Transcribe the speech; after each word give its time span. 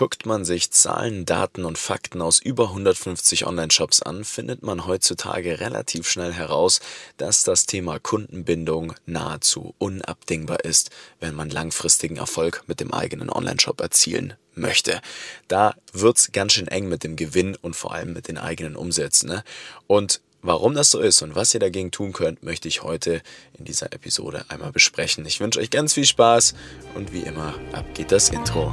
Guckt 0.00 0.24
man 0.24 0.46
sich 0.46 0.70
Zahlen, 0.70 1.26
Daten 1.26 1.66
und 1.66 1.76
Fakten 1.76 2.22
aus 2.22 2.38
über 2.40 2.68
150 2.68 3.46
Online-Shops 3.46 4.00
an, 4.00 4.24
findet 4.24 4.62
man 4.62 4.86
heutzutage 4.86 5.60
relativ 5.60 6.08
schnell 6.08 6.32
heraus, 6.32 6.80
dass 7.18 7.42
das 7.42 7.66
Thema 7.66 7.98
Kundenbindung 7.98 8.94
nahezu 9.04 9.74
unabdingbar 9.76 10.64
ist, 10.64 10.88
wenn 11.20 11.34
man 11.34 11.50
langfristigen 11.50 12.16
Erfolg 12.16 12.64
mit 12.66 12.80
dem 12.80 12.94
eigenen 12.94 13.28
Online-Shop 13.28 13.78
erzielen 13.82 14.32
möchte. 14.54 15.02
Da 15.48 15.74
wird's 15.92 16.32
ganz 16.32 16.54
schön 16.54 16.68
eng 16.68 16.88
mit 16.88 17.04
dem 17.04 17.16
Gewinn 17.16 17.54
und 17.60 17.76
vor 17.76 17.92
allem 17.92 18.14
mit 18.14 18.26
den 18.26 18.38
eigenen 18.38 18.76
Umsätzen. 18.76 19.28
Ne? 19.28 19.44
Und 19.86 20.22
Warum 20.42 20.72
das 20.74 20.90
so 20.90 21.00
ist 21.00 21.20
und 21.20 21.34
was 21.34 21.52
ihr 21.52 21.60
dagegen 21.60 21.90
tun 21.90 22.14
könnt, 22.14 22.42
möchte 22.42 22.66
ich 22.66 22.82
heute 22.82 23.20
in 23.58 23.66
dieser 23.66 23.92
Episode 23.92 24.46
einmal 24.48 24.72
besprechen. 24.72 25.26
Ich 25.26 25.38
wünsche 25.38 25.60
euch 25.60 25.68
ganz 25.68 25.92
viel 25.92 26.06
Spaß 26.06 26.54
und 26.94 27.12
wie 27.12 27.20
immer, 27.20 27.56
ab 27.72 27.84
geht 27.94 28.10
das 28.10 28.30
Intro. 28.30 28.72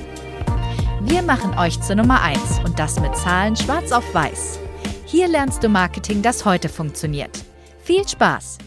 Wir 1.11 1.23
machen 1.23 1.59
euch 1.59 1.81
zur 1.81 1.97
Nummer 1.97 2.21
1 2.21 2.61
und 2.63 2.79
das 2.79 2.97
mit 3.01 3.13
Zahlen 3.17 3.57
schwarz 3.57 3.91
auf 3.91 4.13
weiß. 4.13 4.59
Hier 5.05 5.27
lernst 5.27 5.61
du 5.61 5.67
Marketing, 5.67 6.21
das 6.21 6.45
heute 6.45 6.69
funktioniert. 6.69 7.37
Viel 7.83 8.07
Spaß! 8.07 8.59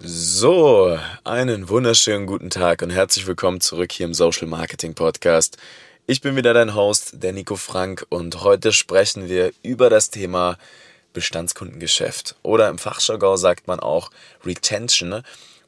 So, 0.00 0.98
einen 1.22 1.68
wunderschönen 1.68 2.26
guten 2.26 2.50
Tag 2.50 2.82
und 2.82 2.90
herzlich 2.90 3.28
willkommen 3.28 3.60
zurück 3.60 3.92
hier 3.92 4.06
im 4.06 4.12
Social 4.14 4.48
Marketing 4.48 4.94
Podcast. 4.94 5.56
Ich 6.08 6.20
bin 6.20 6.34
wieder 6.34 6.52
dein 6.52 6.74
Host, 6.74 7.22
der 7.22 7.32
Nico 7.32 7.54
Frank, 7.54 8.04
und 8.08 8.42
heute 8.42 8.72
sprechen 8.72 9.28
wir 9.28 9.52
über 9.62 9.88
das 9.88 10.10
Thema 10.10 10.58
Bestandskundengeschäft. 11.12 12.34
Oder 12.42 12.68
im 12.68 12.78
Fachjargon 12.78 13.36
sagt 13.36 13.68
man 13.68 13.78
auch 13.78 14.10
Retention. 14.44 15.22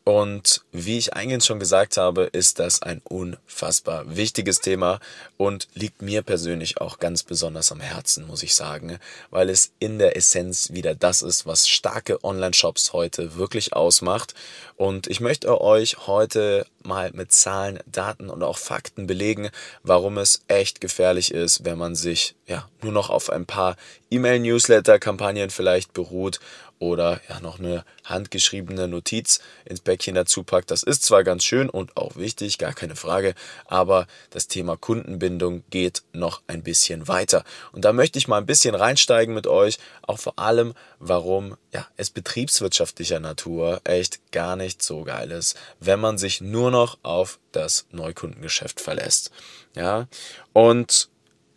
Und 0.05 0.63
wie 0.73 0.99
ich 0.99 1.15
eingangs 1.15 1.47
schon 1.47 1.61
gesagt 1.61 1.97
habe, 1.97 2.25
ist 2.25 2.59
das 2.59 2.83
ein 2.83 3.01
unfassbar 3.05 4.17
wichtiges 4.17 4.61
Thema 4.61 4.99
und 5.37 5.69
liegt 5.75 6.03
mir 6.03 6.23
persönlich 6.23 6.81
auch 6.81 6.99
ganz 6.99 7.23
besonders 7.23 7.71
am 7.71 7.81
Herzen, 7.81 8.27
muss 8.27 8.43
ich 8.43 8.55
sagen, 8.55 8.99
weil 9.31 9.49
es 9.49 9.73
in 9.79 10.01
der 10.01 10.17
Essenz 10.17 10.73
wieder 10.73 10.97
das 10.97 11.23
ist, 11.23 11.47
was 11.47 11.69
starke 11.69 12.25
Online-Shops 12.25 12.93
heute 12.93 13.37
wirklich 13.37 13.75
ausmacht. 13.75 14.35
Und 14.77 15.07
ich 15.07 15.21
möchte 15.21 15.61
euch 15.61 16.07
heute 16.09 16.67
mal 16.87 17.11
mit 17.13 17.33
Zahlen, 17.33 17.79
Daten 17.87 18.31
und 18.31 18.43
auch 18.43 18.59
Fakten 18.59 19.07
belegen, 19.07 19.51
warum 19.83 20.19
es 20.19 20.43
echt 20.49 20.81
gefährlich 20.81 21.33
ist, 21.33 21.65
wenn 21.65 21.79
man 21.79 21.95
sich 21.95 22.35
ja 22.47 22.69
nur 22.83 22.93
noch 22.93 23.11
auf 23.11 23.31
ein 23.31 23.47
paar 23.47 23.77
E-Mail-Newsletter-Kampagnen 24.11 25.51
vielleicht 25.51 25.93
beruht 25.93 26.41
oder 26.83 27.21
ja 27.29 27.39
noch 27.39 27.61
eine 27.61 27.85
handgeschriebene 28.05 28.89
Notiz 28.89 29.39
ins 29.65 29.81
Päckchen 29.81 30.17
dazu 30.17 30.43
packt. 30.43 30.73
Das 30.73 30.83
ist 30.83 31.05
zwar 31.05 31.23
ganz 31.23 31.45
schön 31.45 31.71
und 31.71 31.97
auch 31.97 32.17
wichtig, 32.17 32.59
gar 32.59 32.73
keine 32.73 32.97
Frage, 32.97 33.37
aber 33.67 34.09
das 34.31 34.49
Thema 34.49 34.77
Kundenbindung 34.77 35.63
geht 35.71 36.03
noch 36.13 36.43
ein 36.49 36.65
bisschen 36.65 37.07
weiter. 37.07 37.45
Und 37.71 37.85
da 37.85 37.93
möchte 37.93 38.19
ich 38.19 38.27
mal 38.27 38.39
ein 38.39 38.47
bisschen 38.47 38.75
reinsteigen 38.75 39.33
mit 39.33 39.47
euch, 39.47 39.79
auch 40.03 40.19
vor 40.19 40.41
allem, 40.41 40.75
warum 40.99 41.57
ja, 41.73 41.87
es 41.97 42.11
betriebswirtschaftlicher 42.11 43.21
Natur 43.21 43.81
echt 43.85 44.33
gar 44.33 44.57
nicht 44.57 44.83
so 44.83 45.05
geil 45.05 45.31
ist, 45.31 45.57
wenn 45.79 46.01
man 46.01 46.19
sich 46.19 46.41
nur 46.41 46.72
noch 46.73 46.99
auf 47.05 47.39
das 47.53 47.87
Neukundengeschäft 47.93 48.81
verlässt. 48.81 49.31
Ja, 49.77 50.09
und 50.53 51.09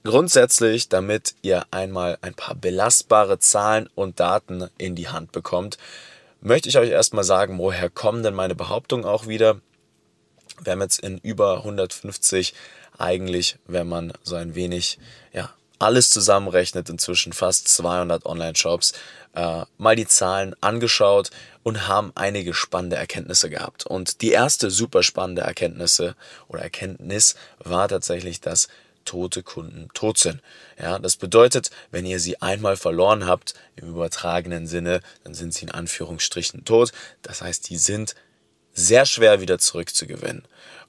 Grundsätzlich, 0.06 0.88
damit 0.88 1.34
ihr 1.42 1.66
einmal 1.72 2.20
ein 2.22 2.36
paar 2.36 2.53
belastbare 2.53 3.40
Zahlen 3.40 3.90
und 3.96 4.20
Daten 4.20 4.70
in 4.78 4.94
die 4.94 5.08
Hand 5.08 5.31
bekommt, 5.31 5.80
möchte 6.42 6.70
ich 6.70 6.78
euch 6.78 6.92
erstmal 6.92 7.24
sagen, 7.24 7.58
woher 7.58 7.90
kommen 7.90 8.22
denn 8.22 8.36
meine 8.36 8.53
Behauptungen 8.53 9.03
auch 9.03 9.26
wieder. 9.26 9.62
Wir 10.62 10.74
haben 10.74 10.81
jetzt 10.81 11.00
in 11.00 11.18
über 11.18 11.58
150 11.58 12.53
eigentlich, 13.00 13.58
wenn 13.66 13.90
man 13.90 14.14
so 14.22 14.36
ein 14.36 14.53
wenig, 14.53 15.00
ja, 15.34 15.52
alles 15.80 16.09
zusammenrechnet, 16.09 16.90
inzwischen 16.90 17.34
fast 17.34 17.68
200 17.68 18.25
Online-Shops, 18.25 18.94
äh, 19.34 19.66
mal 19.78 19.96
die 19.96 20.08
Zahlen 20.08 20.56
angeschaut 20.62 21.31
und 21.63 21.88
haben 21.88 22.12
einige 22.16 22.53
spannende 22.53 22.96
Erkenntnisse 22.96 23.50
gehabt. 23.50 23.85
Und 23.85 24.22
die 24.22 24.31
erste 24.31 24.72
super 24.72 25.03
spannende 25.03 25.41
Erkenntnisse 25.41 26.16
oder 26.47 26.62
Erkenntnis 26.62 27.35
war 27.59 27.88
tatsächlich, 27.88 28.41
dass 28.41 28.68
tote 29.06 29.44
Kunden 29.44 29.90
tot 29.94 30.18
sind. 30.18 30.41
Ja, 30.81 31.00
das 31.00 31.16
bedeutet, 31.16 31.69
wenn 31.91 32.06
ihr 32.06 32.19
sie 32.19 32.41
einmal 32.41 32.75
verloren 32.75 33.25
habt, 33.28 33.53
im 33.75 33.90
übertragenen 33.90 34.68
Sinne, 34.68 35.02
dann 35.24 35.34
sind 35.34 35.53
sie 35.53 35.64
in 35.64 35.72
Anführungsstrichen 35.72 36.66
tot. 36.66 36.91
Das 37.22 37.41
heißt, 37.41 37.69
die 37.69 37.78
sind 37.78 38.16
sehr 38.74 39.06
schwer 39.06 39.40
wieder 39.40 39.58
zurückzugewinnen. 39.59 40.44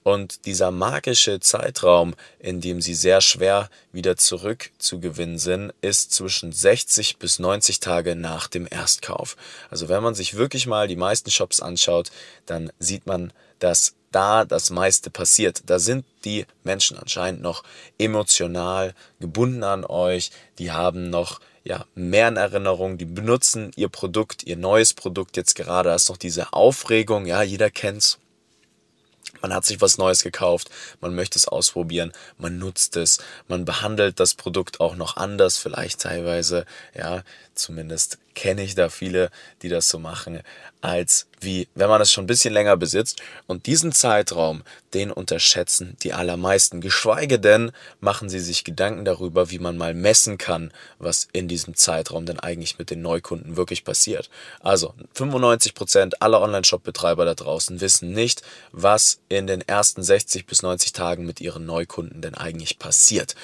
Und 0.06 0.46
dieser 0.46 0.70
magische 0.70 1.40
Zeitraum, 1.40 2.14
in 2.38 2.60
dem 2.60 2.80
sie 2.80 2.94
sehr 2.94 3.20
schwer 3.20 3.68
wieder 3.90 4.16
zurückzugewinnen 4.16 5.36
sind, 5.36 5.74
ist 5.80 6.12
zwischen 6.12 6.52
60 6.52 7.16
bis 7.16 7.40
90 7.40 7.80
Tage 7.80 8.14
nach 8.14 8.46
dem 8.46 8.68
Erstkauf. 8.70 9.36
Also 9.68 9.88
wenn 9.88 10.04
man 10.04 10.14
sich 10.14 10.36
wirklich 10.36 10.68
mal 10.68 10.86
die 10.86 10.94
meisten 10.94 11.32
Shops 11.32 11.58
anschaut, 11.58 12.12
dann 12.46 12.70
sieht 12.78 13.08
man, 13.08 13.32
dass 13.58 13.96
da 14.12 14.44
das 14.44 14.70
meiste 14.70 15.10
passiert. 15.10 15.64
Da 15.66 15.80
sind 15.80 16.04
die 16.24 16.46
Menschen 16.62 16.96
anscheinend 16.96 17.42
noch 17.42 17.64
emotional 17.98 18.94
gebunden 19.18 19.64
an 19.64 19.84
euch, 19.84 20.30
die 20.60 20.70
haben 20.70 21.10
noch 21.10 21.40
ja, 21.64 21.84
mehr 21.96 22.28
in 22.28 22.36
Erinnerung, 22.36 22.96
die 22.96 23.06
benutzen 23.06 23.72
ihr 23.74 23.88
Produkt, 23.88 24.44
ihr 24.44 24.56
neues 24.56 24.94
Produkt 24.94 25.36
jetzt 25.36 25.56
gerade, 25.56 25.88
da 25.88 25.96
ist 25.96 26.08
noch 26.08 26.16
diese 26.16 26.52
Aufregung, 26.52 27.26
ja, 27.26 27.42
jeder 27.42 27.70
kennt's. 27.70 28.20
Man 29.42 29.54
hat 29.54 29.64
sich 29.64 29.80
was 29.80 29.98
Neues 29.98 30.22
gekauft, 30.22 30.70
man 31.00 31.14
möchte 31.14 31.38
es 31.38 31.48
ausprobieren, 31.48 32.12
man 32.38 32.58
nutzt 32.58 32.96
es, 32.96 33.18
man 33.48 33.64
behandelt 33.64 34.20
das 34.20 34.34
Produkt 34.34 34.80
auch 34.80 34.96
noch 34.96 35.16
anders, 35.16 35.58
vielleicht 35.58 36.00
teilweise, 36.00 36.66
ja, 36.94 37.22
zumindest 37.54 38.18
kenne 38.36 38.62
ich 38.62 38.76
da 38.76 38.88
viele, 38.88 39.30
die 39.62 39.68
das 39.68 39.88
so 39.88 39.98
machen, 39.98 40.42
als 40.80 41.26
wie, 41.40 41.68
wenn 41.74 41.88
man 41.88 42.00
es 42.00 42.12
schon 42.12 42.24
ein 42.24 42.28
bisschen 42.28 42.54
länger 42.54 42.76
besitzt. 42.76 43.20
Und 43.46 43.66
diesen 43.66 43.92
Zeitraum, 43.92 44.62
den 44.94 45.10
unterschätzen 45.10 45.96
die 46.02 46.12
allermeisten. 46.12 46.80
Geschweige 46.80 47.38
denn 47.38 47.72
machen 48.00 48.28
sie 48.28 48.38
sich 48.38 48.62
Gedanken 48.62 49.04
darüber, 49.04 49.50
wie 49.50 49.58
man 49.58 49.76
mal 49.76 49.94
messen 49.94 50.38
kann, 50.38 50.72
was 50.98 51.28
in 51.32 51.48
diesem 51.48 51.74
Zeitraum 51.74 52.24
denn 52.24 52.38
eigentlich 52.38 52.78
mit 52.78 52.90
den 52.90 53.02
Neukunden 53.02 53.56
wirklich 53.56 53.84
passiert. 53.84 54.30
Also 54.60 54.94
95 55.14 55.74
Prozent 55.74 56.22
aller 56.22 56.40
Online-Shop-Betreiber 56.40 57.24
da 57.24 57.34
draußen 57.34 57.80
wissen 57.80 58.12
nicht, 58.12 58.42
was 58.72 59.18
in 59.28 59.46
den 59.46 59.62
ersten 59.62 60.02
60 60.02 60.46
bis 60.46 60.62
90 60.62 60.92
Tagen 60.92 61.26
mit 61.26 61.40
ihren 61.40 61.66
Neukunden 61.66 62.20
denn 62.20 62.34
eigentlich 62.34 62.78
passiert. 62.78 63.34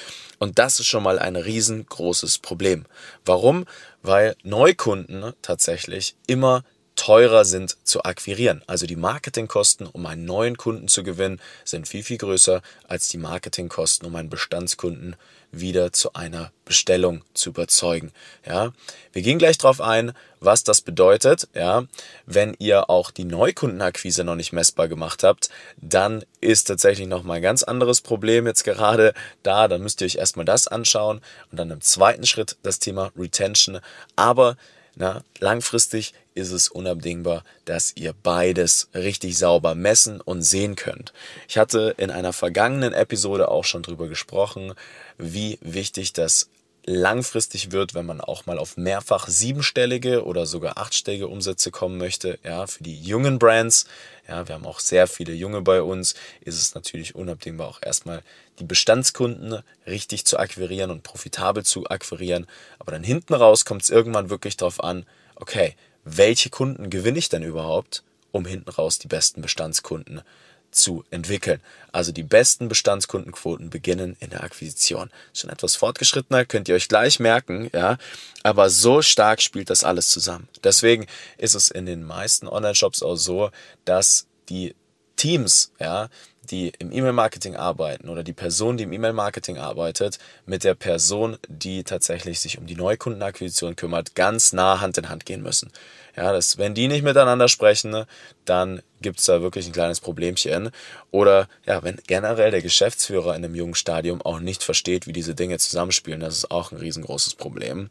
Und 0.42 0.58
das 0.58 0.80
ist 0.80 0.88
schon 0.88 1.04
mal 1.04 1.20
ein 1.20 1.36
riesengroßes 1.36 2.38
Problem. 2.38 2.84
Warum? 3.24 3.64
Weil 4.02 4.34
Neukunden 4.42 5.34
tatsächlich 5.40 6.16
immer 6.26 6.64
teurer 6.96 7.44
sind 7.44 7.76
zu 7.84 8.04
akquirieren. 8.04 8.62
Also 8.66 8.86
die 8.86 8.96
Marketingkosten, 8.96 9.86
um 9.86 10.06
einen 10.06 10.24
neuen 10.24 10.56
Kunden 10.56 10.88
zu 10.88 11.02
gewinnen, 11.02 11.40
sind 11.64 11.88
viel, 11.88 12.02
viel 12.02 12.18
größer 12.18 12.62
als 12.86 13.08
die 13.08 13.18
Marketingkosten, 13.18 14.06
um 14.06 14.16
einen 14.16 14.30
Bestandskunden 14.30 15.16
wieder 15.52 15.92
zu 15.92 16.14
einer 16.14 16.50
Bestellung 16.64 17.22
zu 17.34 17.50
überzeugen. 17.50 18.10
Ja, 18.46 18.72
wir 19.12 19.22
gehen 19.22 19.38
gleich 19.38 19.58
darauf 19.58 19.80
ein, 19.82 20.12
was 20.40 20.64
das 20.64 20.80
bedeutet. 20.80 21.46
Ja, 21.54 21.84
wenn 22.24 22.56
ihr 22.58 22.88
auch 22.88 23.10
die 23.10 23.24
Neukundenakquise 23.24 24.24
noch 24.24 24.34
nicht 24.34 24.52
messbar 24.52 24.88
gemacht 24.88 25.22
habt, 25.22 25.50
dann 25.76 26.24
ist 26.40 26.64
tatsächlich 26.64 27.06
noch 27.06 27.22
mal 27.22 27.34
ein 27.34 27.42
ganz 27.42 27.62
anderes 27.62 28.00
Problem 28.00 28.46
jetzt 28.46 28.64
gerade 28.64 29.12
da. 29.42 29.68
Dann 29.68 29.82
müsst 29.82 30.00
ihr 30.00 30.06
euch 30.06 30.16
erstmal 30.16 30.46
das 30.46 30.66
anschauen 30.66 31.20
und 31.50 31.58
dann 31.58 31.70
im 31.70 31.82
zweiten 31.82 32.24
Schritt 32.24 32.56
das 32.62 32.78
Thema 32.78 33.12
Retention. 33.16 33.80
Aber 34.16 34.56
na, 34.94 35.22
langfristig 35.38 36.14
ist 36.34 36.50
es 36.50 36.68
unabdingbar, 36.68 37.44
dass 37.64 37.96
ihr 37.96 38.12
beides 38.12 38.88
richtig 38.94 39.38
sauber 39.38 39.74
messen 39.74 40.20
und 40.20 40.42
sehen 40.42 40.76
könnt. 40.76 41.12
Ich 41.48 41.58
hatte 41.58 41.94
in 41.96 42.10
einer 42.10 42.32
vergangenen 42.32 42.92
Episode 42.92 43.48
auch 43.48 43.64
schon 43.64 43.82
drüber 43.82 44.08
gesprochen, 44.08 44.74
wie 45.18 45.58
wichtig 45.62 46.12
das 46.12 46.48
langfristig 46.84 47.70
wird, 47.70 47.94
wenn 47.94 48.06
man 48.06 48.20
auch 48.20 48.46
mal 48.46 48.58
auf 48.58 48.76
mehrfach 48.76 49.28
siebenstellige 49.28 50.24
oder 50.24 50.46
sogar 50.46 50.78
achtstellige 50.78 51.28
Umsätze 51.28 51.70
kommen 51.70 51.96
möchte. 51.96 52.38
Ja, 52.42 52.66
für 52.66 52.82
die 52.82 53.00
jungen 53.00 53.38
Brands, 53.38 53.86
ja, 54.28 54.46
wir 54.48 54.54
haben 54.54 54.66
auch 54.66 54.80
sehr 54.80 55.06
viele 55.06 55.32
junge 55.32 55.62
bei 55.62 55.82
uns, 55.82 56.14
ist 56.40 56.60
es 56.60 56.74
natürlich 56.74 57.14
unabdingbar 57.14 57.68
auch 57.68 57.80
erstmal 57.82 58.22
die 58.62 58.68
Bestandskunden 58.68 59.60
richtig 59.88 60.24
zu 60.24 60.38
akquirieren 60.38 60.92
und 60.92 61.02
profitabel 61.02 61.64
zu 61.64 61.90
akquirieren. 61.90 62.46
Aber 62.78 62.92
dann 62.92 63.02
hinten 63.02 63.34
raus 63.34 63.64
kommt 63.64 63.82
es 63.82 63.90
irgendwann 63.90 64.30
wirklich 64.30 64.56
darauf 64.56 64.84
an, 64.84 65.04
okay, 65.34 65.74
welche 66.04 66.48
Kunden 66.48 66.88
gewinne 66.88 67.18
ich 67.18 67.28
denn 67.28 67.42
überhaupt, 67.42 68.04
um 68.30 68.46
hinten 68.46 68.70
raus 68.70 69.00
die 69.00 69.08
besten 69.08 69.42
Bestandskunden 69.42 70.22
zu 70.70 71.04
entwickeln. 71.10 71.60
Also 71.90 72.12
die 72.12 72.22
besten 72.22 72.68
Bestandskundenquoten 72.68 73.68
beginnen 73.68 74.16
in 74.20 74.30
der 74.30 74.44
Akquisition. 74.44 75.10
Schon 75.34 75.50
etwas 75.50 75.74
fortgeschrittener, 75.74 76.44
könnt 76.44 76.68
ihr 76.68 76.76
euch 76.76 76.86
gleich 76.86 77.18
merken, 77.18 77.68
ja. 77.74 77.98
Aber 78.44 78.70
so 78.70 79.02
stark 79.02 79.42
spielt 79.42 79.70
das 79.70 79.82
alles 79.82 80.08
zusammen. 80.08 80.48
Deswegen 80.62 81.08
ist 81.36 81.56
es 81.56 81.68
in 81.68 81.84
den 81.84 82.04
meisten 82.04 82.46
Online-Shops 82.46 83.02
auch 83.02 83.16
so, 83.16 83.50
dass 83.84 84.28
die 84.48 84.76
Teams, 85.16 85.72
ja, 85.80 86.08
die 86.52 86.72
im 86.78 86.92
E-Mail-Marketing 86.92 87.56
arbeiten 87.56 88.08
oder 88.08 88.22
die 88.22 88.34
Person, 88.34 88.76
die 88.76 88.84
im 88.84 88.92
E-Mail-Marketing 88.92 89.58
arbeitet, 89.58 90.18
mit 90.46 90.62
der 90.62 90.74
Person, 90.74 91.38
die 91.48 91.82
tatsächlich 91.82 92.38
sich 92.40 92.58
um 92.58 92.66
die 92.66 92.76
Neukundenakquisition 92.76 93.74
kümmert, 93.74 94.14
ganz 94.14 94.52
nah 94.52 94.80
Hand 94.80 94.98
in 94.98 95.08
Hand 95.08 95.26
gehen 95.26 95.42
müssen. 95.42 95.72
Ja, 96.14 96.32
das, 96.32 96.58
wenn 96.58 96.74
die 96.74 96.88
nicht 96.88 97.02
miteinander 97.02 97.48
sprechen, 97.48 98.04
dann 98.44 98.82
gibt 99.00 99.18
es 99.18 99.24
da 99.24 99.40
wirklich 99.40 99.66
ein 99.66 99.72
kleines 99.72 100.00
Problemchen. 100.00 100.70
Oder 101.10 101.48
ja, 101.64 101.82
wenn 101.82 101.98
generell 102.06 102.50
der 102.50 102.60
Geschäftsführer 102.60 103.34
in 103.34 103.44
einem 103.44 103.54
jungen 103.54 103.74
Stadium 103.74 104.20
auch 104.20 104.38
nicht 104.38 104.62
versteht, 104.62 105.06
wie 105.06 105.12
diese 105.12 105.34
Dinge 105.34 105.58
zusammenspielen, 105.58 106.20
das 106.20 106.36
ist 106.36 106.50
auch 106.50 106.70
ein 106.70 106.78
riesengroßes 106.78 107.34
Problem. 107.34 107.88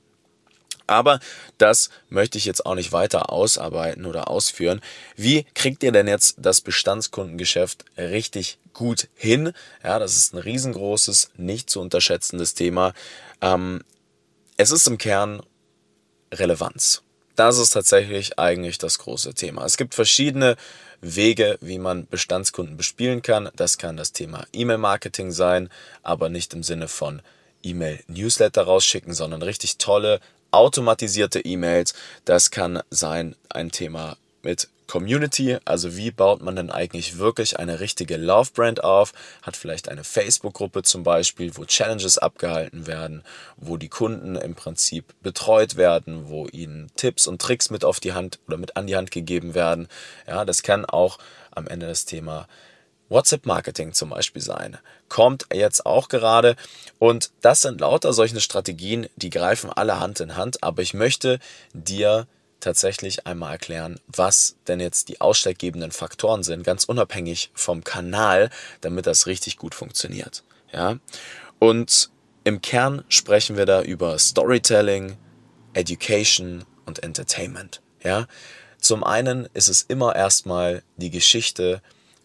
Aber 0.91 1.21
das 1.57 1.89
möchte 2.09 2.37
ich 2.37 2.43
jetzt 2.43 2.65
auch 2.65 2.75
nicht 2.75 2.91
weiter 2.91 3.31
ausarbeiten 3.31 4.05
oder 4.05 4.27
ausführen. 4.27 4.81
Wie 5.15 5.45
kriegt 5.53 5.83
ihr 5.83 5.93
denn 5.93 6.05
jetzt 6.05 6.35
das 6.37 6.59
Bestandskundengeschäft 6.59 7.85
richtig 7.97 8.59
gut 8.73 9.07
hin? 9.15 9.53
Ja, 9.85 9.99
das 9.99 10.17
ist 10.17 10.33
ein 10.33 10.39
riesengroßes, 10.39 11.31
nicht 11.37 11.69
zu 11.69 11.79
unterschätzendes 11.79 12.55
Thema. 12.55 12.93
Ähm, 13.39 13.85
es 14.57 14.71
ist 14.71 14.85
im 14.85 14.97
Kern 14.97 15.41
Relevanz. 16.33 17.03
Das 17.37 17.57
ist 17.57 17.69
tatsächlich 17.69 18.37
eigentlich 18.37 18.77
das 18.77 18.99
große 18.99 19.33
Thema. 19.33 19.63
Es 19.63 19.77
gibt 19.77 19.95
verschiedene 19.95 20.57
Wege, 20.99 21.57
wie 21.61 21.79
man 21.79 22.05
Bestandskunden 22.05 22.75
bespielen 22.75 23.21
kann. 23.21 23.49
Das 23.55 23.77
kann 23.77 23.95
das 23.95 24.11
Thema 24.11 24.45
E-Mail-Marketing 24.51 25.31
sein, 25.31 25.69
aber 26.03 26.27
nicht 26.27 26.53
im 26.53 26.63
Sinne 26.63 26.89
von 26.89 27.21
E-Mail-Newsletter 27.63 28.63
rausschicken, 28.63 29.13
sondern 29.13 29.41
richtig 29.41 29.77
tolle 29.77 30.19
automatisierte 30.51 31.39
E-Mails. 31.39 31.93
Das 32.25 32.51
kann 32.51 32.81
sein 32.89 33.35
ein 33.49 33.71
Thema 33.71 34.17
mit 34.43 34.67
Community, 34.91 35.57
also 35.63 35.95
wie 35.95 36.11
baut 36.11 36.41
man 36.41 36.57
denn 36.57 36.69
eigentlich 36.69 37.17
wirklich 37.17 37.57
eine 37.57 37.79
richtige 37.79 38.17
Love-Brand 38.17 38.83
auf, 38.83 39.13
hat 39.41 39.55
vielleicht 39.55 39.87
eine 39.87 40.03
Facebook-Gruppe 40.03 40.83
zum 40.83 41.03
Beispiel, 41.03 41.55
wo 41.55 41.63
Challenges 41.63 42.17
abgehalten 42.17 42.87
werden, 42.87 43.23
wo 43.55 43.77
die 43.77 43.87
Kunden 43.87 44.35
im 44.35 44.53
Prinzip 44.53 45.05
betreut 45.23 45.77
werden, 45.77 46.27
wo 46.27 46.45
ihnen 46.47 46.91
Tipps 46.97 47.25
und 47.25 47.41
Tricks 47.41 47.69
mit 47.69 47.85
auf 47.85 48.01
die 48.01 48.11
Hand 48.11 48.39
oder 48.47 48.57
mit 48.57 48.75
an 48.75 48.85
die 48.85 48.97
Hand 48.97 49.11
gegeben 49.11 49.53
werden. 49.53 49.87
Ja, 50.27 50.43
das 50.43 50.61
kann 50.61 50.83
auch 50.83 51.19
am 51.51 51.67
Ende 51.67 51.87
das 51.87 52.03
Thema 52.03 52.49
WhatsApp-Marketing 53.11 53.93
zum 53.93 54.09
Beispiel 54.09 54.41
sein. 54.41 54.77
Kommt 55.09 55.45
jetzt 55.53 55.85
auch 55.85 56.09
gerade. 56.09 56.55
Und 56.97 57.31
das 57.41 57.61
sind 57.61 57.81
lauter 57.81 58.13
solche 58.13 58.41
Strategien, 58.41 59.07
die 59.15 59.29
greifen 59.29 59.69
alle 59.71 59.99
Hand 59.99 60.19
in 60.19 60.35
Hand. 60.35 60.63
Aber 60.63 60.81
ich 60.81 60.93
möchte 60.93 61.39
dir 61.73 62.27
tatsächlich 62.61 63.27
einmal 63.27 63.53
erklären, 63.53 63.99
was 64.07 64.55
denn 64.67 64.79
jetzt 64.79 65.09
die 65.09 65.19
ausschlaggebenden 65.19 65.91
Faktoren 65.91 66.43
sind, 66.43 66.63
ganz 66.63 66.85
unabhängig 66.85 67.51
vom 67.53 67.83
Kanal, 67.83 68.49
damit 68.79 69.07
das 69.07 69.27
richtig 69.27 69.57
gut 69.57 69.75
funktioniert. 69.75 70.43
Ja? 70.71 70.97
Und 71.59 72.09
im 72.43 72.61
Kern 72.61 73.03
sprechen 73.09 73.57
wir 73.57 73.65
da 73.65 73.81
über 73.81 74.17
Storytelling, 74.17 75.17
Education 75.73 76.63
und 76.85 77.03
Entertainment. 77.03 77.81
Ja? 78.03 78.27
Zum 78.79 79.03
einen 79.03 79.47
ist 79.53 79.67
es 79.67 79.81
immer 79.81 80.15
erstmal 80.15 80.81
die 80.97 81.11
Geschichte, 81.11 81.81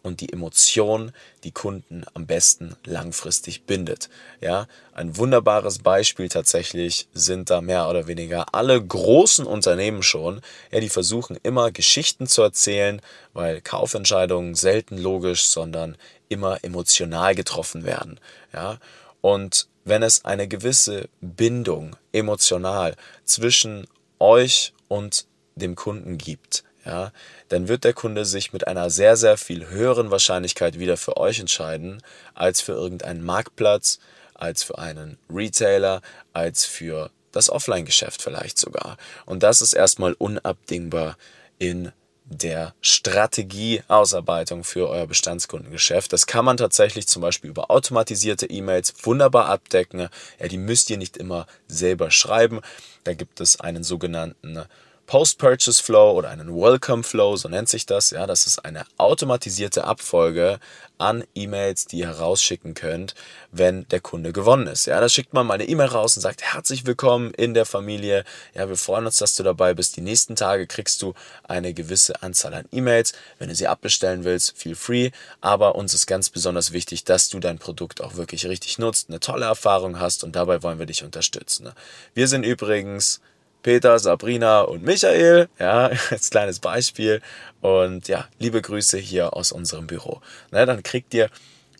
und 0.06 0.20
die 0.20 0.32
Emotion 0.32 1.12
die 1.44 1.50
Kunden 1.50 2.04
am 2.14 2.26
besten 2.26 2.76
langfristig 2.84 3.64
bindet. 3.64 4.08
Ja, 4.40 4.66
ein 4.92 5.16
wunderbares 5.16 5.80
Beispiel 5.80 6.28
tatsächlich 6.28 7.08
sind 7.12 7.50
da 7.50 7.60
mehr 7.60 7.88
oder 7.88 8.06
weniger 8.06 8.54
alle 8.54 8.82
großen 8.82 9.44
Unternehmen 9.44 10.02
schon. 10.02 10.40
Ja, 10.70 10.80
die 10.80 10.88
versuchen 10.88 11.36
immer 11.42 11.72
Geschichten 11.72 12.26
zu 12.26 12.42
erzählen, 12.42 13.02
weil 13.32 13.60
Kaufentscheidungen 13.60 14.54
selten 14.54 14.96
logisch, 14.96 15.46
sondern 15.46 15.96
immer 16.28 16.62
emotional 16.62 17.34
getroffen 17.34 17.84
werden. 17.84 18.20
Ja, 18.52 18.78
und 19.20 19.68
wenn 19.84 20.02
es 20.02 20.24
eine 20.24 20.48
gewisse 20.48 21.08
Bindung 21.20 21.96
emotional 22.12 22.96
zwischen 23.24 23.86
euch 24.18 24.72
und 24.88 25.26
dem 25.56 25.74
Kunden 25.74 26.18
gibt, 26.18 26.64
ja, 26.86 27.12
dann 27.48 27.66
wird 27.66 27.84
der 27.84 27.92
Kunde 27.92 28.24
sich 28.24 28.52
mit 28.52 28.68
einer 28.68 28.90
sehr, 28.90 29.16
sehr 29.16 29.36
viel 29.36 29.68
höheren 29.68 30.10
Wahrscheinlichkeit 30.10 30.78
wieder 30.78 30.96
für 30.96 31.16
euch 31.16 31.40
entscheiden, 31.40 32.00
als 32.34 32.60
für 32.60 32.72
irgendeinen 32.72 33.24
Marktplatz, 33.24 33.98
als 34.34 34.62
für 34.62 34.78
einen 34.78 35.18
Retailer, 35.28 36.00
als 36.32 36.64
für 36.64 37.10
das 37.32 37.50
Offline-Geschäft 37.50 38.22
vielleicht 38.22 38.56
sogar. 38.56 38.96
Und 39.24 39.42
das 39.42 39.60
ist 39.60 39.72
erstmal 39.72 40.12
unabdingbar 40.12 41.16
in 41.58 41.92
der 42.28 42.74
Strategieausarbeitung 42.80 44.64
für 44.64 44.88
euer 44.88 45.06
Bestandskundengeschäft. 45.06 46.12
Das 46.12 46.26
kann 46.26 46.44
man 46.44 46.56
tatsächlich 46.56 47.06
zum 47.06 47.22
Beispiel 47.22 47.50
über 47.50 47.70
automatisierte 47.70 48.46
E-Mails 48.46 48.94
wunderbar 49.02 49.46
abdecken. 49.46 50.08
Ja, 50.40 50.48
die 50.48 50.58
müsst 50.58 50.90
ihr 50.90 50.98
nicht 50.98 51.16
immer 51.16 51.46
selber 51.68 52.10
schreiben. 52.10 52.60
Da 53.04 53.14
gibt 53.14 53.40
es 53.40 53.60
einen 53.60 53.84
sogenannten 53.84 54.64
Post-Purchase 55.06 55.82
Flow 55.82 56.12
oder 56.12 56.30
einen 56.30 56.54
Welcome 56.54 57.04
Flow, 57.04 57.36
so 57.36 57.48
nennt 57.48 57.68
sich 57.68 57.86
das. 57.86 58.10
Ja, 58.10 58.26
das 58.26 58.46
ist 58.46 58.64
eine 58.64 58.84
automatisierte 58.98 59.84
Abfolge 59.84 60.58
an 60.98 61.24
E-Mails, 61.34 61.86
die 61.86 61.98
ihr 61.98 62.08
herausschicken 62.08 62.74
könnt, 62.74 63.14
wenn 63.52 63.86
der 63.88 64.00
Kunde 64.00 64.32
gewonnen 64.32 64.66
ist. 64.66 64.86
Ja, 64.86 65.00
da 65.00 65.08
schickt 65.08 65.32
man 65.32 65.46
mal 65.46 65.54
eine 65.54 65.68
E-Mail 65.68 65.88
raus 65.88 66.16
und 66.16 66.22
sagt 66.22 66.42
herzlich 66.42 66.86
willkommen 66.86 67.32
in 67.34 67.54
der 67.54 67.66
Familie. 67.66 68.24
Ja, 68.54 68.68
wir 68.68 68.76
freuen 68.76 69.06
uns, 69.06 69.18
dass 69.18 69.36
du 69.36 69.44
dabei 69.44 69.74
bist. 69.74 69.96
Die 69.96 70.00
nächsten 70.00 70.34
Tage 70.34 70.66
kriegst 70.66 71.02
du 71.02 71.14
eine 71.44 71.72
gewisse 71.72 72.22
Anzahl 72.22 72.54
an 72.54 72.64
E-Mails. 72.72 73.12
Wenn 73.38 73.48
du 73.48 73.54
sie 73.54 73.68
abbestellen 73.68 74.24
willst, 74.24 74.58
feel 74.58 74.74
free. 74.74 75.10
Aber 75.40 75.76
uns 75.76 75.94
ist 75.94 76.06
ganz 76.06 76.30
besonders 76.30 76.72
wichtig, 76.72 77.04
dass 77.04 77.28
du 77.28 77.38
dein 77.38 77.58
Produkt 77.58 78.00
auch 78.00 78.16
wirklich 78.16 78.46
richtig 78.46 78.78
nutzt, 78.78 79.08
eine 79.08 79.20
tolle 79.20 79.46
Erfahrung 79.46 80.00
hast 80.00 80.24
und 80.24 80.34
dabei 80.34 80.64
wollen 80.64 80.80
wir 80.80 80.86
dich 80.86 81.04
unterstützen. 81.04 81.70
Wir 82.14 82.26
sind 82.26 82.42
übrigens 82.42 83.20
Peter, 83.62 83.98
Sabrina 83.98 84.62
und 84.62 84.82
Michael, 84.82 85.48
ja, 85.58 85.90
als 86.10 86.30
kleines 86.30 86.60
Beispiel. 86.60 87.20
Und 87.60 88.08
ja, 88.08 88.26
liebe 88.38 88.62
Grüße 88.62 88.98
hier 88.98 89.34
aus 89.34 89.52
unserem 89.52 89.86
Büro. 89.86 90.20
Na, 90.50 90.66
dann 90.66 90.82
kriegt 90.82 91.14
ihr 91.14 91.30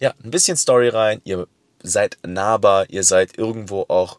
ja 0.01 0.13
ein 0.23 0.31
bisschen 0.31 0.57
Story 0.57 0.89
rein, 0.89 1.21
ihr 1.25 1.47
seid 1.83 2.19
nahbar, 2.27 2.87
ihr 2.91 3.05
seid 3.05 3.39
irgendwo 3.39 3.85
auch 3.89 4.19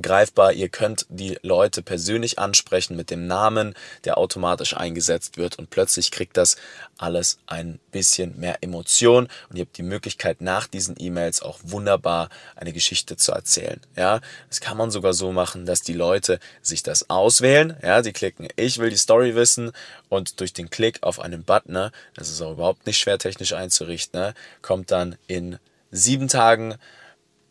greifbar. 0.00 0.52
Ihr 0.52 0.68
könnt 0.68 1.06
die 1.08 1.38
Leute 1.42 1.82
persönlich 1.82 2.38
ansprechen 2.38 2.96
mit 2.96 3.10
dem 3.10 3.26
Namen, 3.26 3.74
der 4.04 4.18
automatisch 4.18 4.76
eingesetzt 4.76 5.36
wird 5.36 5.58
und 5.58 5.70
plötzlich 5.70 6.10
kriegt 6.10 6.36
das 6.36 6.56
alles 6.98 7.38
ein 7.46 7.78
bisschen 7.92 8.38
mehr 8.38 8.62
Emotion 8.62 9.28
und 9.48 9.56
ihr 9.56 9.64
habt 9.64 9.76
die 9.76 9.82
Möglichkeit 9.82 10.40
nach 10.40 10.66
diesen 10.66 10.96
E-Mails 10.98 11.42
auch 11.42 11.58
wunderbar 11.62 12.28
eine 12.54 12.72
Geschichte 12.72 13.16
zu 13.16 13.32
erzählen. 13.32 13.80
Ja, 13.96 14.20
das 14.48 14.60
kann 14.60 14.76
man 14.76 14.90
sogar 14.90 15.14
so 15.14 15.32
machen, 15.32 15.66
dass 15.66 15.82
die 15.82 15.94
Leute 15.94 16.40
sich 16.62 16.82
das 16.82 17.08
auswählen. 17.10 17.76
Ja, 17.82 18.02
die 18.02 18.12
klicken, 18.12 18.48
ich 18.56 18.78
will 18.78 18.90
die 18.90 18.96
Story 18.96 19.34
wissen 19.34 19.72
und 20.08 20.40
durch 20.40 20.52
den 20.52 20.70
Klick 20.70 21.02
auf 21.02 21.20
einen 21.20 21.42
Button, 21.42 21.72
ne, 21.72 21.92
das 22.14 22.28
ist 22.28 22.40
auch 22.40 22.52
überhaupt 22.52 22.86
nicht 22.86 22.98
schwer 22.98 23.18
technisch 23.18 23.52
einzurichten, 23.52 24.20
ne, 24.20 24.34
kommt 24.62 24.90
dann 24.90 25.16
in 25.26 25.58
sieben 25.90 26.28
Tagen 26.28 26.76